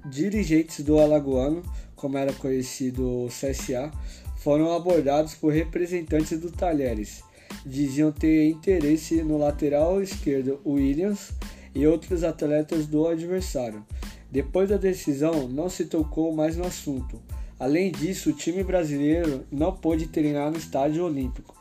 dirigentes 0.04 0.84
do 0.84 0.98
Alagoano, 0.98 1.62
como 1.94 2.18
era 2.18 2.32
conhecido 2.32 3.24
o 3.24 3.28
CSA, 3.28 3.90
foram 4.36 4.72
abordados 4.72 5.34
por 5.34 5.52
representantes 5.52 6.38
do 6.40 6.50
Talheres. 6.50 7.22
Diziam 7.64 8.10
ter 8.10 8.48
interesse 8.48 9.22
no 9.22 9.38
lateral 9.38 10.02
esquerdo 10.02 10.60
Williams 10.66 11.32
e 11.74 11.86
outros 11.86 12.24
atletas 12.24 12.86
do 12.86 13.06
adversário. 13.06 13.84
Depois 14.30 14.68
da 14.68 14.76
decisão, 14.76 15.46
não 15.46 15.68
se 15.68 15.84
tocou 15.84 16.34
mais 16.34 16.56
no 16.56 16.66
assunto. 16.66 17.20
Além 17.58 17.92
disso, 17.92 18.30
o 18.30 18.32
time 18.32 18.64
brasileiro 18.64 19.44
não 19.52 19.72
pôde 19.72 20.08
treinar 20.08 20.50
no 20.50 20.56
estádio 20.56 21.04
olímpico. 21.04 21.54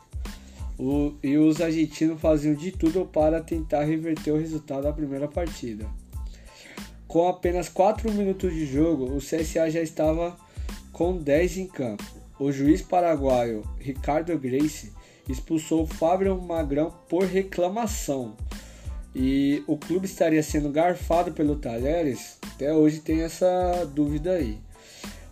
O, 0.78 1.12
e 1.22 1.36
os 1.36 1.60
argentinos 1.60 2.20
faziam 2.20 2.54
de 2.54 2.72
tudo 2.72 3.04
para 3.04 3.40
tentar 3.40 3.84
reverter 3.84 4.32
o 4.32 4.38
resultado 4.38 4.82
da 4.82 4.92
primeira 4.92 5.28
partida. 5.28 5.86
Com 7.12 7.28
apenas 7.28 7.68
4 7.68 8.10
minutos 8.10 8.54
de 8.54 8.64
jogo, 8.64 9.14
o 9.14 9.18
CSA 9.18 9.68
já 9.68 9.82
estava 9.82 10.34
com 10.94 11.14
10 11.14 11.58
em 11.58 11.66
campo. 11.66 12.02
O 12.40 12.50
juiz 12.50 12.80
paraguaio 12.80 13.62
Ricardo 13.78 14.34
Grace 14.38 14.90
expulsou 15.28 15.86
Fábio 15.86 16.40
Magrão 16.40 16.90
por 17.10 17.24
reclamação. 17.24 18.34
e 19.14 19.62
o 19.66 19.76
clube 19.76 20.06
estaria 20.06 20.42
sendo 20.42 20.70
garfado 20.70 21.32
pelo 21.32 21.56
Talheres? 21.56 22.38
Até 22.54 22.72
hoje 22.72 23.00
tem 23.00 23.20
essa 23.20 23.84
dúvida 23.94 24.32
aí. 24.32 24.56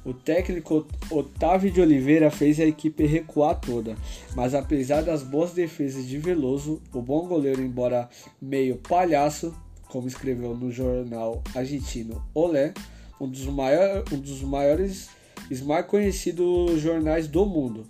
O 0.04 0.12
técnico 0.12 0.86
Otávio 1.10 1.70
de 1.70 1.80
Oliveira 1.80 2.30
fez 2.30 2.60
a 2.60 2.66
equipe 2.66 3.06
recuar 3.06 3.58
toda, 3.58 3.96
mas 4.34 4.54
apesar 4.54 5.00
das 5.02 5.22
boas 5.22 5.52
defesas 5.52 6.06
de 6.06 6.18
Veloso, 6.18 6.82
o 6.92 7.00
bom 7.00 7.26
goleiro, 7.26 7.62
embora 7.62 8.06
meio 8.38 8.76
palhaço, 8.76 9.54
como 9.90 10.08
escreveu 10.08 10.56
no 10.56 10.70
jornal 10.70 11.42
argentino 11.54 12.24
Olé, 12.34 12.72
um 13.20 13.28
dos, 13.28 13.44
maior, 13.46 14.04
um 14.12 14.18
dos 14.18 14.42
maiores 14.42 15.10
e 15.50 15.56
mais 15.56 15.84
conhecidos 15.86 16.80
jornais 16.80 17.28
do 17.28 17.44
mundo, 17.44 17.86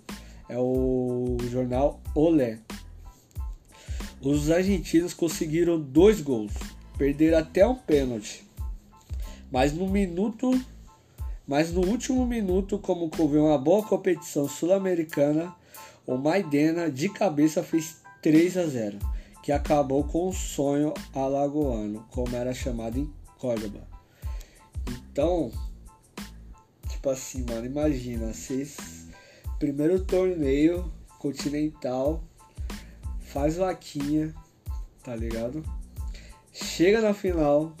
é 0.49 0.57
o 0.57 1.37
jornal 1.49 2.01
Olé. 2.13 2.59
Os 4.21 4.51
argentinos 4.51 5.13
conseguiram 5.13 5.79
dois 5.79 6.21
gols, 6.21 6.51
perderam 6.97 7.37
até 7.37 7.65
um 7.65 7.75
pênalti, 7.75 8.43
mas 9.51 9.73
no 9.73 9.87
minuto 9.87 10.59
mas 11.47 11.73
no 11.73 11.81
último 11.85 12.25
minuto, 12.25 12.77
como 12.77 13.11
houve 13.17 13.37
uma 13.37 13.57
boa 13.57 13.83
competição 13.83 14.47
sul-americana, 14.47 15.53
o 16.07 16.15
Maidena 16.15 16.89
de 16.89 17.09
cabeça 17.09 17.61
fez 17.61 17.97
3 18.21 18.57
a 18.57 18.65
0, 18.67 18.99
que 19.43 19.51
acabou 19.51 20.03
com 20.03 20.29
o 20.29 20.33
sonho 20.33 20.93
alagoano, 21.13 22.05
como 22.11 22.35
era 22.35 22.53
chamado 22.53 22.99
em 22.99 23.11
Córdoba. 23.37 23.87
Então, 24.87 25.51
tipo 26.87 27.09
assim, 27.09 27.43
mano, 27.43 27.65
imagina, 27.65 28.33
vocês 28.33 29.01
primeiro 29.61 30.03
torneio 30.03 30.91
continental, 31.19 32.23
faz 33.19 33.57
vaquinha, 33.57 34.33
tá 35.03 35.15
ligado? 35.15 35.63
Chega 36.51 36.99
na 36.99 37.13
final, 37.13 37.75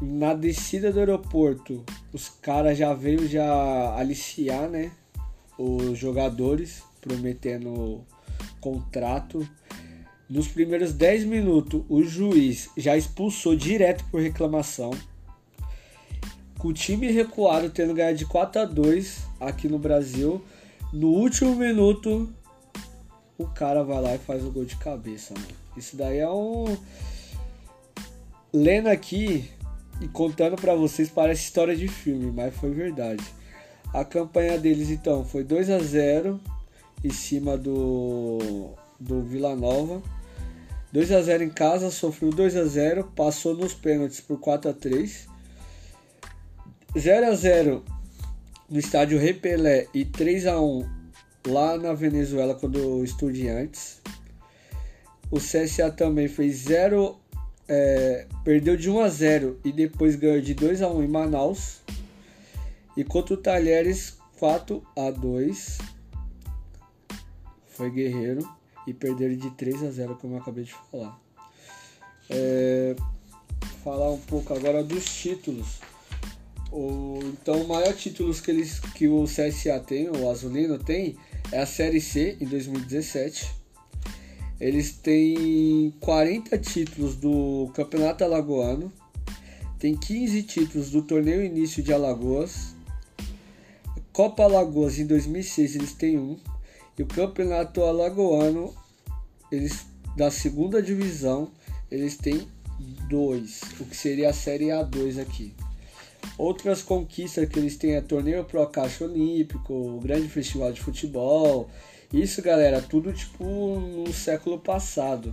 na 0.00 0.34
descida 0.34 0.92
do 0.92 1.00
aeroporto, 1.00 1.84
os 2.12 2.28
caras 2.28 2.78
já 2.78 2.94
veio 2.94 3.26
já 3.28 3.96
aliciar, 3.96 4.68
né? 4.68 4.92
Os 5.58 5.98
jogadores, 5.98 6.84
prometendo 7.00 8.04
contrato. 8.66 9.48
Nos 10.28 10.48
primeiros 10.48 10.92
10 10.92 11.24
minutos, 11.24 11.84
o 11.88 12.02
juiz 12.02 12.68
já 12.76 12.96
expulsou 12.96 13.54
direto 13.54 14.04
por 14.10 14.20
reclamação. 14.20 14.90
Com 16.58 16.68
o 16.68 16.72
time 16.72 17.12
recuado 17.12 17.70
tendo 17.70 17.94
ganhado 17.94 18.18
de 18.18 18.26
4 18.26 18.62
a 18.62 18.64
2 18.64 19.24
aqui 19.38 19.68
no 19.68 19.78
Brasil, 19.78 20.42
no 20.92 21.08
último 21.08 21.54
minuto, 21.54 22.28
o 23.38 23.46
cara 23.46 23.84
vai 23.84 24.02
lá 24.02 24.14
e 24.16 24.18
faz 24.18 24.44
o 24.44 24.50
gol 24.50 24.64
de 24.64 24.74
cabeça, 24.76 25.32
mano. 25.34 25.46
Isso 25.76 25.96
daí 25.96 26.18
é 26.18 26.28
um. 26.28 26.76
Lendo 28.52 28.88
aqui, 28.88 29.48
e 30.00 30.08
contando 30.08 30.56
para 30.56 30.74
vocês 30.74 31.08
parece 31.08 31.42
história 31.42 31.76
de 31.76 31.86
filme, 31.86 32.32
mas 32.32 32.56
foi 32.56 32.70
verdade. 32.70 33.22
A 33.94 34.04
campanha 34.04 34.58
deles 34.58 34.90
então 34.90 35.24
foi 35.24 35.44
2 35.44 35.70
a 35.70 35.78
0 35.78 36.40
em 37.04 37.10
cima 37.10 37.56
do 37.56 38.74
do 38.98 39.22
Vila 39.22 39.54
Nova. 39.54 40.02
2 40.92 41.12
a 41.12 41.20
0 41.20 41.44
em 41.44 41.50
casa, 41.50 41.90
sofreu 41.90 42.30
2 42.30 42.56
a 42.56 42.64
0, 42.64 43.04
passou 43.14 43.54
nos 43.54 43.74
pênaltis 43.74 44.20
por 44.20 44.40
4 44.40 44.70
a 44.70 44.72
3. 44.72 45.28
0 46.96 47.26
a 47.26 47.34
0 47.34 47.84
no 48.70 48.78
estádio 48.78 49.18
Repelé 49.18 49.86
e 49.92 50.04
3 50.04 50.46
a 50.46 50.60
1 50.60 50.88
lá 51.48 51.76
na 51.76 51.92
Venezuela 51.92 52.54
quando 52.54 53.04
Estudiantes. 53.04 54.00
O 55.30 55.38
CSA 55.38 55.90
também 55.90 56.28
fez 56.28 56.56
0 56.58 57.18
é, 57.68 58.26
perdeu 58.44 58.76
de 58.76 58.88
1 58.88 59.00
a 59.00 59.08
0 59.08 59.60
e 59.64 59.72
depois 59.72 60.14
ganhou 60.14 60.40
de 60.40 60.54
2 60.54 60.82
a 60.82 60.88
1 60.88 61.02
em 61.02 61.08
Manaus. 61.08 61.80
E 62.96 63.04
contra 63.04 63.34
o 63.34 63.36
Talheres 63.36 64.16
4 64.38 64.82
a 64.96 65.10
2 65.10 65.95
foi 67.76 67.90
guerreiro 67.90 68.48
e 68.86 68.94
perderam 68.94 69.36
de 69.36 69.50
3 69.50 69.84
a 69.84 69.90
0 69.90 70.16
como 70.16 70.34
eu 70.34 70.38
acabei 70.38 70.64
de 70.64 70.74
falar. 70.90 71.20
É, 72.30 72.96
falar 73.84 74.10
um 74.10 74.18
pouco 74.18 74.54
agora 74.54 74.82
dos 74.82 75.04
títulos. 75.04 75.80
O, 76.72 77.20
então, 77.22 77.62
o 77.62 77.68
maior 77.68 77.94
títulos 77.94 78.40
que, 78.40 78.50
eles, 78.50 78.80
que 78.80 79.06
o 79.08 79.24
CSA 79.24 79.78
tem, 79.80 80.10
o 80.10 80.28
Azulino 80.30 80.78
tem, 80.78 81.16
é 81.52 81.60
a 81.60 81.66
Série 81.66 82.00
C 82.00 82.36
em 82.40 82.46
2017 82.46 83.66
eles 84.60 84.92
têm 84.92 85.92
40 86.00 86.56
títulos 86.58 87.16
do 87.16 87.70
Campeonato 87.74 88.24
Alagoano, 88.24 88.90
tem 89.78 89.94
15 89.94 90.42
títulos 90.44 90.90
do 90.90 91.02
Torneio 91.02 91.44
Início 91.44 91.82
de 91.82 91.92
Alagoas, 91.92 92.74
Copa 94.12 94.44
Alagoas 94.44 94.98
em 94.98 95.06
2006 95.06 95.76
eles 95.76 95.92
têm 95.92 96.18
um, 96.18 96.38
e 96.98 97.02
o 97.02 97.06
Campeonato 97.06 97.82
Alagoano 97.82 98.74
eles 99.50 99.86
da 100.16 100.30
segunda 100.30 100.82
divisão 100.82 101.50
eles 101.90 102.16
têm 102.16 102.48
dois, 103.08 103.60
o 103.78 103.84
que 103.84 103.96
seria 103.96 104.30
a 104.30 104.32
Série 104.32 104.66
A2 104.66 105.20
aqui. 105.20 105.54
Outras 106.36 106.82
conquistas 106.82 107.48
que 107.48 107.58
eles 107.58 107.76
têm 107.76 107.94
é 107.94 108.00
Torneio 108.00 108.44
Pro 108.44 108.66
Caixa 108.66 109.04
Olímpico, 109.04 109.72
o 109.72 110.00
Grande 110.00 110.28
Festival 110.28 110.72
de 110.72 110.80
Futebol, 110.80 111.70
isso, 112.12 112.42
galera, 112.42 112.82
tudo 112.82 113.12
tipo 113.12 113.44
no 113.44 114.12
século 114.12 114.58
passado, 114.58 115.32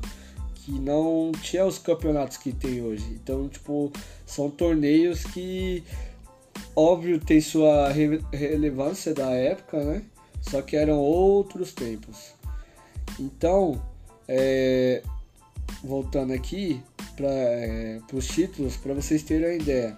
que 0.55 0.71
não 0.71 1.31
tinha 1.41 1.65
os 1.65 1.77
campeonatos 1.77 2.37
que 2.37 2.51
tem 2.51 2.81
hoje. 2.81 3.05
Então, 3.11 3.49
tipo, 3.49 3.91
são 4.25 4.49
torneios 4.49 5.23
que 5.23 5.83
óbvio 6.75 7.19
tem 7.19 7.41
sua 7.41 7.89
re 7.89 8.19
relevância 8.31 9.13
da 9.13 9.31
época, 9.31 9.83
né? 9.83 10.03
Só 10.43 10.61
que 10.61 10.75
eram 10.75 10.99
outros 10.99 11.73
tempos. 11.73 12.33
Então, 13.19 13.81
é, 14.27 15.01
voltando 15.83 16.33
aqui 16.33 16.81
para 17.15 17.29
é, 17.29 17.99
os 18.13 18.27
títulos, 18.27 18.77
para 18.77 18.93
vocês 18.93 19.23
terem 19.23 19.47
uma 19.47 19.55
ideia. 19.55 19.97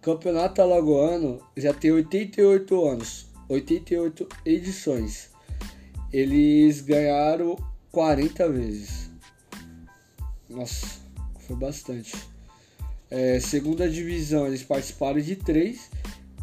Campeonato 0.00 0.60
Alagoano 0.60 1.40
já 1.56 1.72
tem 1.72 1.92
88 1.92 2.84
anos, 2.84 3.26
88 3.48 4.28
edições 4.44 5.32
eles 6.12 6.82
ganharam 6.82 7.56
40 7.90 8.48
vezes. 8.50 9.10
Nossa, 10.48 10.86
foi 11.40 11.56
bastante. 11.56 12.14
É, 13.10 13.40
segunda 13.40 13.88
divisão, 13.88 14.46
eles 14.46 14.62
participaram 14.62 15.20
de 15.20 15.36
três 15.36 15.90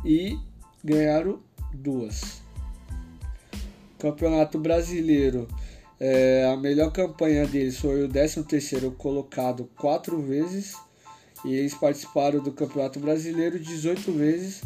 e 0.03 0.37
ganharam 0.83 1.39
duas. 1.73 2.41
Campeonato 3.99 4.57
Brasileiro, 4.57 5.45
é, 5.99 6.49
a 6.51 6.55
melhor 6.55 6.91
campanha 6.91 7.45
deles 7.45 7.77
foi 7.77 8.05
o 8.05 8.09
13º 8.09 8.95
colocado 8.95 9.69
quatro 9.77 10.21
vezes 10.21 10.73
e 11.43 11.53
eles 11.53 11.73
participaram 11.73 12.41
do 12.41 12.53
Campeonato 12.53 12.99
Brasileiro 12.99 13.59
18 13.59 14.11
vezes. 14.13 14.61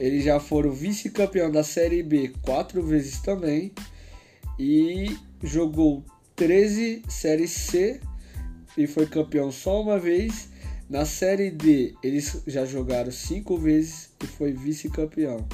Eles 0.00 0.24
já 0.24 0.40
foram 0.40 0.72
vice-campeão 0.72 1.50
da 1.50 1.62
Série 1.62 2.02
B 2.02 2.32
quatro 2.42 2.82
vezes 2.82 3.20
também 3.20 3.72
e 4.58 5.16
jogou 5.42 6.04
13 6.34 7.02
Série 7.08 7.46
C 7.46 8.00
e 8.76 8.88
foi 8.88 9.06
campeão 9.06 9.52
só 9.52 9.80
uma 9.80 9.98
vez. 9.98 10.48
Na 10.90 11.04
Série 11.04 11.50
D, 11.50 11.94
eles 12.02 12.42
já 12.46 12.64
jogaram 12.64 13.12
cinco 13.12 13.56
vezes 13.56 14.10
e 14.24 14.26
foi 14.26 14.52
vice-campeão. 14.52 15.46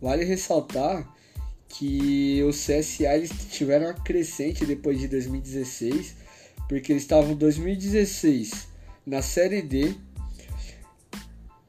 Vale 0.00 0.24
ressaltar 0.24 1.15
que 1.68 2.42
o 2.44 2.50
CSA 2.50 3.16
eles 3.16 3.30
tiveram 3.50 3.86
uma 3.86 3.94
crescente 3.94 4.64
depois 4.64 4.98
de 4.98 5.08
2016, 5.08 6.14
porque 6.68 6.92
eles 6.92 7.02
estavam 7.02 7.32
em 7.32 7.36
2016 7.36 8.68
na 9.06 9.22
Série 9.22 9.62
D. 9.62 9.94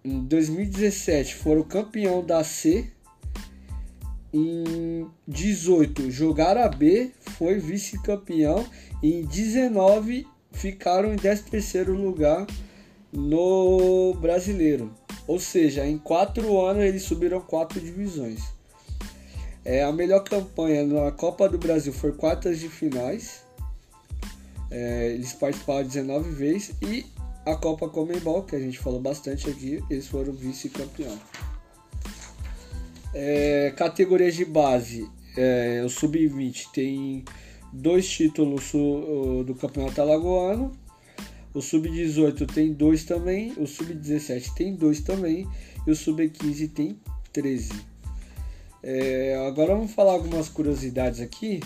Em 0.03 0.19
2017 0.23 1.35
foram 1.35 1.63
campeão 1.63 2.25
da 2.25 2.43
C 2.43 2.91
em 4.33 5.07
18 5.27 6.11
jogaram 6.11 6.61
a 6.61 6.67
B, 6.67 7.11
foi 7.19 7.59
vice-campeão. 7.59 8.65
Em 9.01 9.23
19 9.23 10.27
ficaram 10.51 11.13
em 11.13 11.17
13 11.17 11.83
lugar 11.91 12.45
no 13.11 14.13
brasileiro. 14.15 14.93
Ou 15.25 15.39
seja, 15.39 15.85
em 15.85 15.97
4 15.97 16.59
anos 16.59 16.83
eles 16.83 17.03
subiram 17.03 17.39
4 17.41 17.79
divisões. 17.79 18.41
É, 19.67 19.83
a 19.83 19.91
melhor 19.91 20.23
campanha 20.23 20.85
na 20.85 21.11
Copa 21.11 21.49
do 21.49 21.57
Brasil 21.57 21.91
foi 21.91 22.13
quartas 22.13 22.57
de 22.57 22.69
finais. 22.69 23.43
É, 24.71 25.11
eles 25.11 25.33
participaram 25.33 25.85
19 25.85 26.29
vezes. 26.29 26.73
E 26.81 27.05
a 27.45 27.53
Copa 27.53 27.89
Comembol, 27.89 28.43
que 28.43 28.55
a 28.55 28.59
gente 28.59 28.79
falou 28.79 29.01
bastante 29.01 29.49
aqui, 29.49 29.83
eles 29.89 30.07
foram 30.07 30.31
vice-campeão. 30.31 31.19
É, 33.13 33.73
categorias 33.75 34.35
de 34.35 34.45
base, 34.45 35.05
é, 35.35 35.83
o 35.85 35.89
sub-20 35.89 36.71
tem 36.71 37.25
dois 37.73 38.07
títulos 38.07 38.71
do 38.71 39.53
Campeonato 39.53 40.01
Alagoano. 40.01 40.71
O 41.53 41.61
Sub-18 41.61 42.53
tem 42.53 42.71
dois 42.71 43.03
também, 43.03 43.51
o 43.57 43.67
Sub-17 43.67 44.53
tem 44.53 44.75
dois 44.75 45.01
também 45.01 45.45
e 45.85 45.91
o 45.91 45.95
Sub-15 45.95 46.71
tem 46.71 46.97
13. 47.33 47.96
É, 48.83 49.45
agora 49.47 49.75
vamos 49.75 49.93
falar 49.93 50.13
algumas 50.13 50.49
curiosidades 50.49 51.19
aqui. 51.19 51.59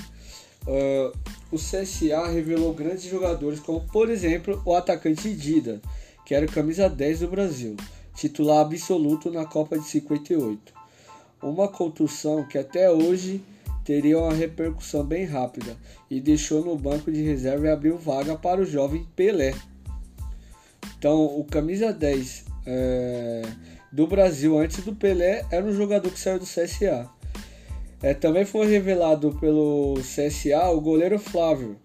Uh, 0.67 1.11
o 1.51 1.57
CSA 1.57 2.27
revelou 2.27 2.73
grandes 2.73 3.03
jogadores, 3.03 3.59
como 3.59 3.81
por 3.81 4.09
exemplo 4.09 4.61
o 4.63 4.75
atacante 4.75 5.33
Dida, 5.33 5.81
que 6.25 6.35
era 6.35 6.45
camisa 6.45 6.87
10 6.87 7.21
do 7.21 7.27
Brasil, 7.27 7.75
titular 8.15 8.61
absoluto 8.61 9.31
na 9.31 9.45
Copa 9.45 9.77
de 9.77 9.85
58. 9.85 10.73
Uma 11.41 11.67
contusão 11.67 12.47
que 12.47 12.57
até 12.57 12.91
hoje 12.91 13.43
teria 13.83 14.19
uma 14.19 14.33
repercussão 14.33 15.03
bem 15.03 15.25
rápida 15.25 15.75
e 16.09 16.21
deixou 16.21 16.63
no 16.63 16.77
banco 16.77 17.11
de 17.11 17.23
reserva 17.23 17.65
e 17.65 17.71
abriu 17.71 17.97
vaga 17.97 18.35
para 18.35 18.61
o 18.61 18.65
jovem 18.65 19.07
Pelé. 19.15 19.55
Então, 20.97 21.25
o 21.25 21.43
camisa 21.43 21.91
10 21.91 22.45
é, 22.67 23.41
do 23.91 24.07
Brasil 24.07 24.57
antes 24.57 24.83
do 24.83 24.95
Pelé 24.95 25.45
era 25.51 25.65
um 25.65 25.73
jogador 25.73 26.09
que 26.11 26.19
saiu 26.19 26.39
do 26.39 26.45
CSA. 26.45 27.09
É, 28.01 28.13
também 28.13 28.45
foi 28.45 28.65
revelado 28.67 29.37
pelo 29.39 29.95
CSA 29.99 30.69
o 30.71 30.81
goleiro 30.81 31.19
Flávio, 31.19 31.79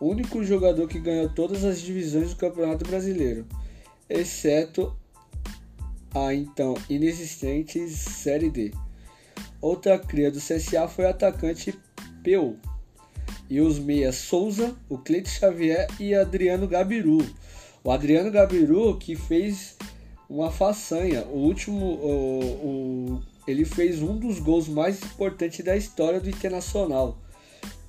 único 0.00 0.42
jogador 0.44 0.88
que 0.88 1.00
ganhou 1.00 1.28
todas 1.28 1.64
as 1.64 1.80
divisões 1.80 2.30
do 2.30 2.36
Campeonato 2.36 2.88
Brasileiro, 2.88 3.46
exceto 4.08 4.96
a 6.14 6.32
então 6.32 6.74
inexistente 6.88 7.86
Série 7.88 8.50
D. 8.50 8.72
Outra 9.60 9.98
cria 9.98 10.30
do 10.30 10.38
CSA 10.38 10.88
foi 10.88 11.04
o 11.04 11.10
atacante 11.10 11.76
Peu 12.22 12.56
e 13.50 13.60
os 13.60 13.78
meias 13.78 14.16
Souza, 14.16 14.76
o 14.88 14.98
Cleito 14.98 15.28
Xavier 15.28 15.86
e 15.98 16.14
Adriano 16.14 16.68
Gabiru. 16.68 17.18
O 17.82 17.90
Adriano 17.90 18.30
Gabiru 18.30 18.96
que 18.98 19.16
fez 19.16 19.77
uma 20.28 20.50
façanha, 20.50 21.24
o 21.26 21.38
último, 21.38 21.86
o, 21.86 22.40
o 22.64 23.22
ele 23.46 23.64
fez 23.64 24.02
um 24.02 24.14
dos 24.14 24.38
gols 24.38 24.68
mais 24.68 25.02
importantes 25.02 25.64
da 25.64 25.74
história 25.74 26.20
do 26.20 26.28
Internacional, 26.28 27.16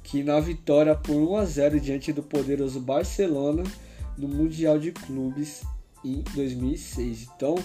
que 0.01 0.23
na 0.23 0.39
vitória 0.39 0.95
por 0.95 1.15
1 1.15 1.35
a 1.35 1.45
0 1.45 1.79
diante 1.81 2.13
do 2.13 2.23
poderoso 2.23 2.79
Barcelona 2.79 3.63
no 4.17 4.27
Mundial 4.27 4.79
de 4.79 4.93
Clubes 4.93 5.63
em 6.03 6.23
2006. 6.33 7.27
Então, 7.35 7.55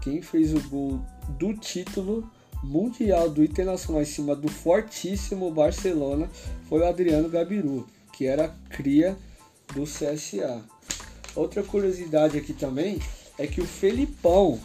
quem 0.00 0.22
fez 0.22 0.54
o 0.54 0.60
gol 0.68 1.00
do 1.38 1.52
título 1.52 2.30
mundial 2.62 3.28
do 3.28 3.44
Internacional 3.44 4.00
em 4.00 4.06
cima 4.06 4.34
do 4.34 4.48
fortíssimo 4.48 5.50
Barcelona 5.50 6.30
foi 6.68 6.80
o 6.80 6.86
Adriano 6.86 7.28
Gabiru, 7.28 7.86
que 8.12 8.26
era 8.26 8.48
cria 8.70 9.16
do 9.74 9.84
CSA. 9.84 10.62
Outra 11.36 11.62
curiosidade 11.62 12.38
aqui 12.38 12.54
também 12.54 12.98
é 13.38 13.46
que 13.46 13.60
o 13.60 13.66
Felipão, 13.66 14.58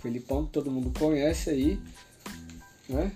Felipão 0.00 0.44
que 0.44 0.52
todo 0.52 0.70
mundo 0.70 0.92
conhece 0.98 1.50
aí, 1.50 1.78
né? 2.88 3.12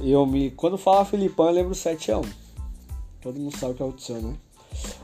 Eu 0.00 0.26
me. 0.26 0.50
Quando 0.50 0.76
fala 0.76 1.04
Felipão, 1.04 1.46
eu 1.46 1.52
lembro 1.52 1.72
7x1. 1.72 2.26
Todo 3.20 3.38
mundo 3.38 3.56
sabe 3.56 3.72
o 3.72 3.74
que 3.74 3.82
aconteceu, 3.82 4.20
né? 4.20 4.34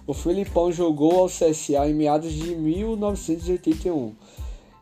O 0.07 0.13
Felipão 0.13 0.71
jogou 0.71 1.21
ao 1.21 1.29
CSA 1.29 1.89
em 1.89 1.95
meados 1.95 2.33
de 2.33 2.55
1981 2.55 4.15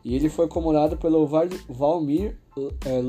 e 0.03 0.15
ele 0.15 0.29
foi 0.29 0.47
comandado 0.47 0.97
pelo 0.97 1.25
Valmir 1.25 2.35
é. 2.85 3.01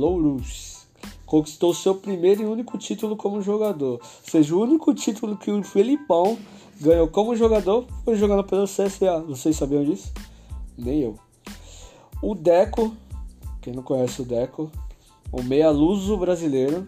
Conquistou 1.26 1.74
seu 1.74 1.96
primeiro 1.96 2.42
e 2.42 2.46
único 2.46 2.78
título 2.78 3.16
como 3.16 3.42
jogador. 3.42 3.94
Ou 3.94 4.30
seja, 4.30 4.54
o 4.54 4.62
único 4.62 4.94
título 4.94 5.36
que 5.36 5.50
o 5.50 5.62
Felipão 5.64 6.38
ganhou 6.80 7.08
como 7.08 7.34
jogador 7.34 7.84
foi 8.04 8.14
jogando 8.16 8.44
pelo 8.44 8.64
CSA. 8.64 9.20
Vocês 9.26 9.56
sabiam 9.56 9.84
disso? 9.84 10.12
Nem 10.76 11.00
eu. 11.00 11.18
O 12.22 12.34
Deco, 12.34 12.96
quem 13.60 13.72
não 13.72 13.82
conhece 13.82 14.22
o 14.22 14.24
Deco, 14.24 14.70
o 15.30 15.42
meia 15.42 15.70
luso 15.70 16.16
brasileiro, 16.16 16.86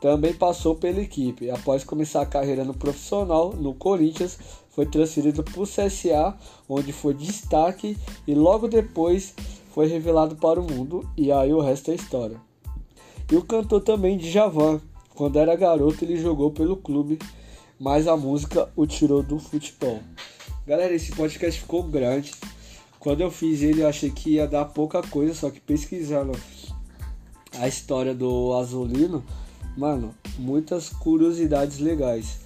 também 0.00 0.32
passou 0.32 0.74
pela 0.74 1.00
equipe. 1.00 1.50
Após 1.50 1.84
começar 1.84 2.22
a 2.22 2.26
carreira 2.26 2.64
no 2.64 2.74
profissional, 2.74 3.52
no 3.52 3.74
Corinthians, 3.74 4.38
foi 4.70 4.86
transferido 4.86 5.42
para 5.42 5.60
o 5.60 5.66
CSA, 5.66 6.36
onde 6.68 6.92
foi 6.92 7.12
destaque 7.12 7.96
e 8.26 8.34
logo 8.34 8.66
depois 8.66 9.34
foi 9.72 9.86
revelado 9.86 10.36
para 10.36 10.60
o 10.60 10.64
mundo, 10.68 11.08
e 11.16 11.30
aí 11.30 11.52
o 11.52 11.60
resto 11.60 11.90
é 11.90 11.94
história. 11.94 12.40
E 13.30 13.36
o 13.36 13.44
cantor 13.44 13.82
também 13.82 14.16
de 14.16 14.30
Javan, 14.30 14.80
quando 15.14 15.38
era 15.38 15.54
garoto 15.54 16.04
ele 16.04 16.16
jogou 16.16 16.50
pelo 16.50 16.76
clube, 16.76 17.18
mas 17.78 18.08
a 18.08 18.16
música 18.16 18.68
o 18.74 18.86
tirou 18.86 19.22
do 19.22 19.38
futebol. 19.38 20.00
Galera, 20.66 20.94
esse 20.94 21.12
podcast 21.12 21.60
ficou 21.60 21.82
grande. 21.82 22.32
Quando 23.00 23.22
eu 23.22 23.30
fiz 23.30 23.62
ele, 23.62 23.80
eu 23.80 23.88
achei 23.88 24.10
que 24.10 24.34
ia 24.34 24.46
dar 24.46 24.66
pouca 24.66 25.02
coisa, 25.02 25.32
só 25.32 25.48
que 25.48 25.58
pesquisando 25.58 26.38
a 27.58 27.66
história 27.66 28.14
do 28.14 28.52
Azulino, 28.52 29.24
mano, 29.74 30.14
muitas 30.38 30.90
curiosidades 30.90 31.78
legais. 31.78 32.40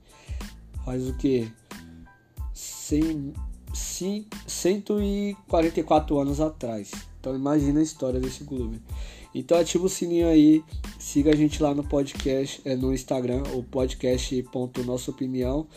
Faz 0.84 1.08
o 1.08 1.18
que? 1.18 1.52
144 3.74 6.20
anos 6.20 6.40
atrás. 6.40 6.92
Então 7.20 7.36
imagina 7.36 7.80
a 7.80 7.84
história 7.84 8.20
desse 8.20 8.44
clube. 8.44 8.80
Então 9.34 9.58
ativa 9.58 9.86
o 9.86 9.90
sininho 9.90 10.28
aí, 10.30 10.64
siga 10.98 11.32
a 11.32 11.36
gente 11.36 11.62
lá 11.62 11.74
no 11.74 11.84
podcast, 11.84 12.62
é, 12.64 12.74
no 12.76 12.94
Instagram, 12.94 13.44
o 13.54 13.64
podcast.nossaopinião. 13.64 15.68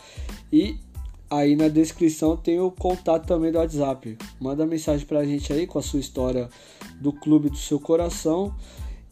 E 0.53 0.77
aí 1.31 1.57
na 1.57 1.69
descrição 1.69 2.37
tem 2.37 2.61
o 2.61 2.71
contato 2.71 3.27
também 3.27 3.53
do 3.53 3.59
WhatsApp. 3.59 4.17
Manda 4.41 4.67
mensagem 4.67 5.07
pra 5.07 5.25
gente 5.25 5.53
aí 5.53 5.67
com 5.67 5.79
a 5.79 5.83
sua 5.83 6.01
história 6.01 6.49
do 7.01 7.13
clube 7.13 7.51
do 7.51 7.57
seu 7.57 7.79
coração 7.79 8.55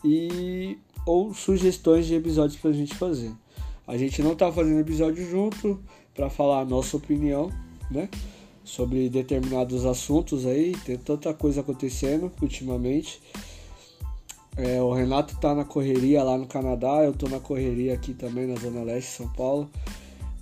e 0.05 0.79
ou 1.07 1.33
sugestões 1.33 2.07
de 2.07 2.14
episódios 2.14 2.61
pra 2.61 2.72
gente 2.72 2.94
fazer. 2.94 3.33
A 3.87 3.96
gente 3.96 4.22
não 4.22 4.35
tá 4.35 4.50
fazendo 4.50 4.81
episódio 4.81 5.24
junto 5.29 5.81
para 6.14 6.29
falar 6.29 6.61
a 6.61 6.64
nossa 6.64 6.96
opinião, 6.96 7.52
né? 7.90 8.09
Sobre 8.64 9.09
determinados 9.09 9.87
assuntos 9.87 10.44
aí, 10.44 10.74
tem 10.85 10.96
tanta 10.96 11.33
coisa 11.33 11.61
acontecendo 11.61 12.33
ultimamente. 12.42 13.22
É, 14.57 14.83
o 14.83 14.92
Renato 14.92 15.37
tá 15.38 15.55
na 15.55 15.64
correria 15.64 16.24
lá 16.24 16.37
no 16.37 16.46
Canadá, 16.46 17.05
eu 17.05 17.12
tô 17.12 17.29
na 17.29 17.38
correria 17.38 17.94
aqui 17.94 18.12
também 18.12 18.46
na 18.46 18.57
Zona 18.57 18.83
Leste, 18.83 19.11
São 19.11 19.29
Paulo. 19.29 19.70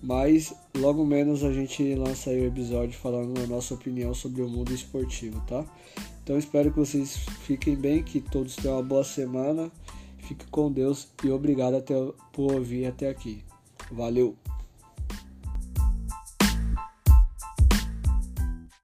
Mas 0.02 0.54
logo 0.76 1.04
menos 1.04 1.44
a 1.44 1.52
gente 1.52 1.94
lança 1.94 2.30
aí 2.30 2.40
o 2.40 2.46
episódio 2.46 2.98
falando 2.98 3.40
a 3.40 3.46
nossa 3.46 3.74
opinião 3.74 4.12
sobre 4.12 4.42
o 4.42 4.48
mundo 4.48 4.72
esportivo, 4.72 5.40
tá? 5.46 5.64
Então 6.22 6.38
espero 6.38 6.70
que 6.70 6.78
vocês 6.78 7.16
fiquem 7.42 7.76
bem, 7.76 8.02
que 8.02 8.20
todos 8.20 8.56
tenham 8.56 8.76
uma 8.76 8.82
boa 8.82 9.04
semana. 9.04 9.70
Fique 10.18 10.46
com 10.46 10.72
Deus 10.72 11.08
e 11.22 11.30
obrigado 11.30 11.76
até, 11.76 11.94
por 12.32 12.54
ouvir 12.54 12.87
até 12.87 13.10
aqui. 13.10 13.44
Valeu! 13.92 14.34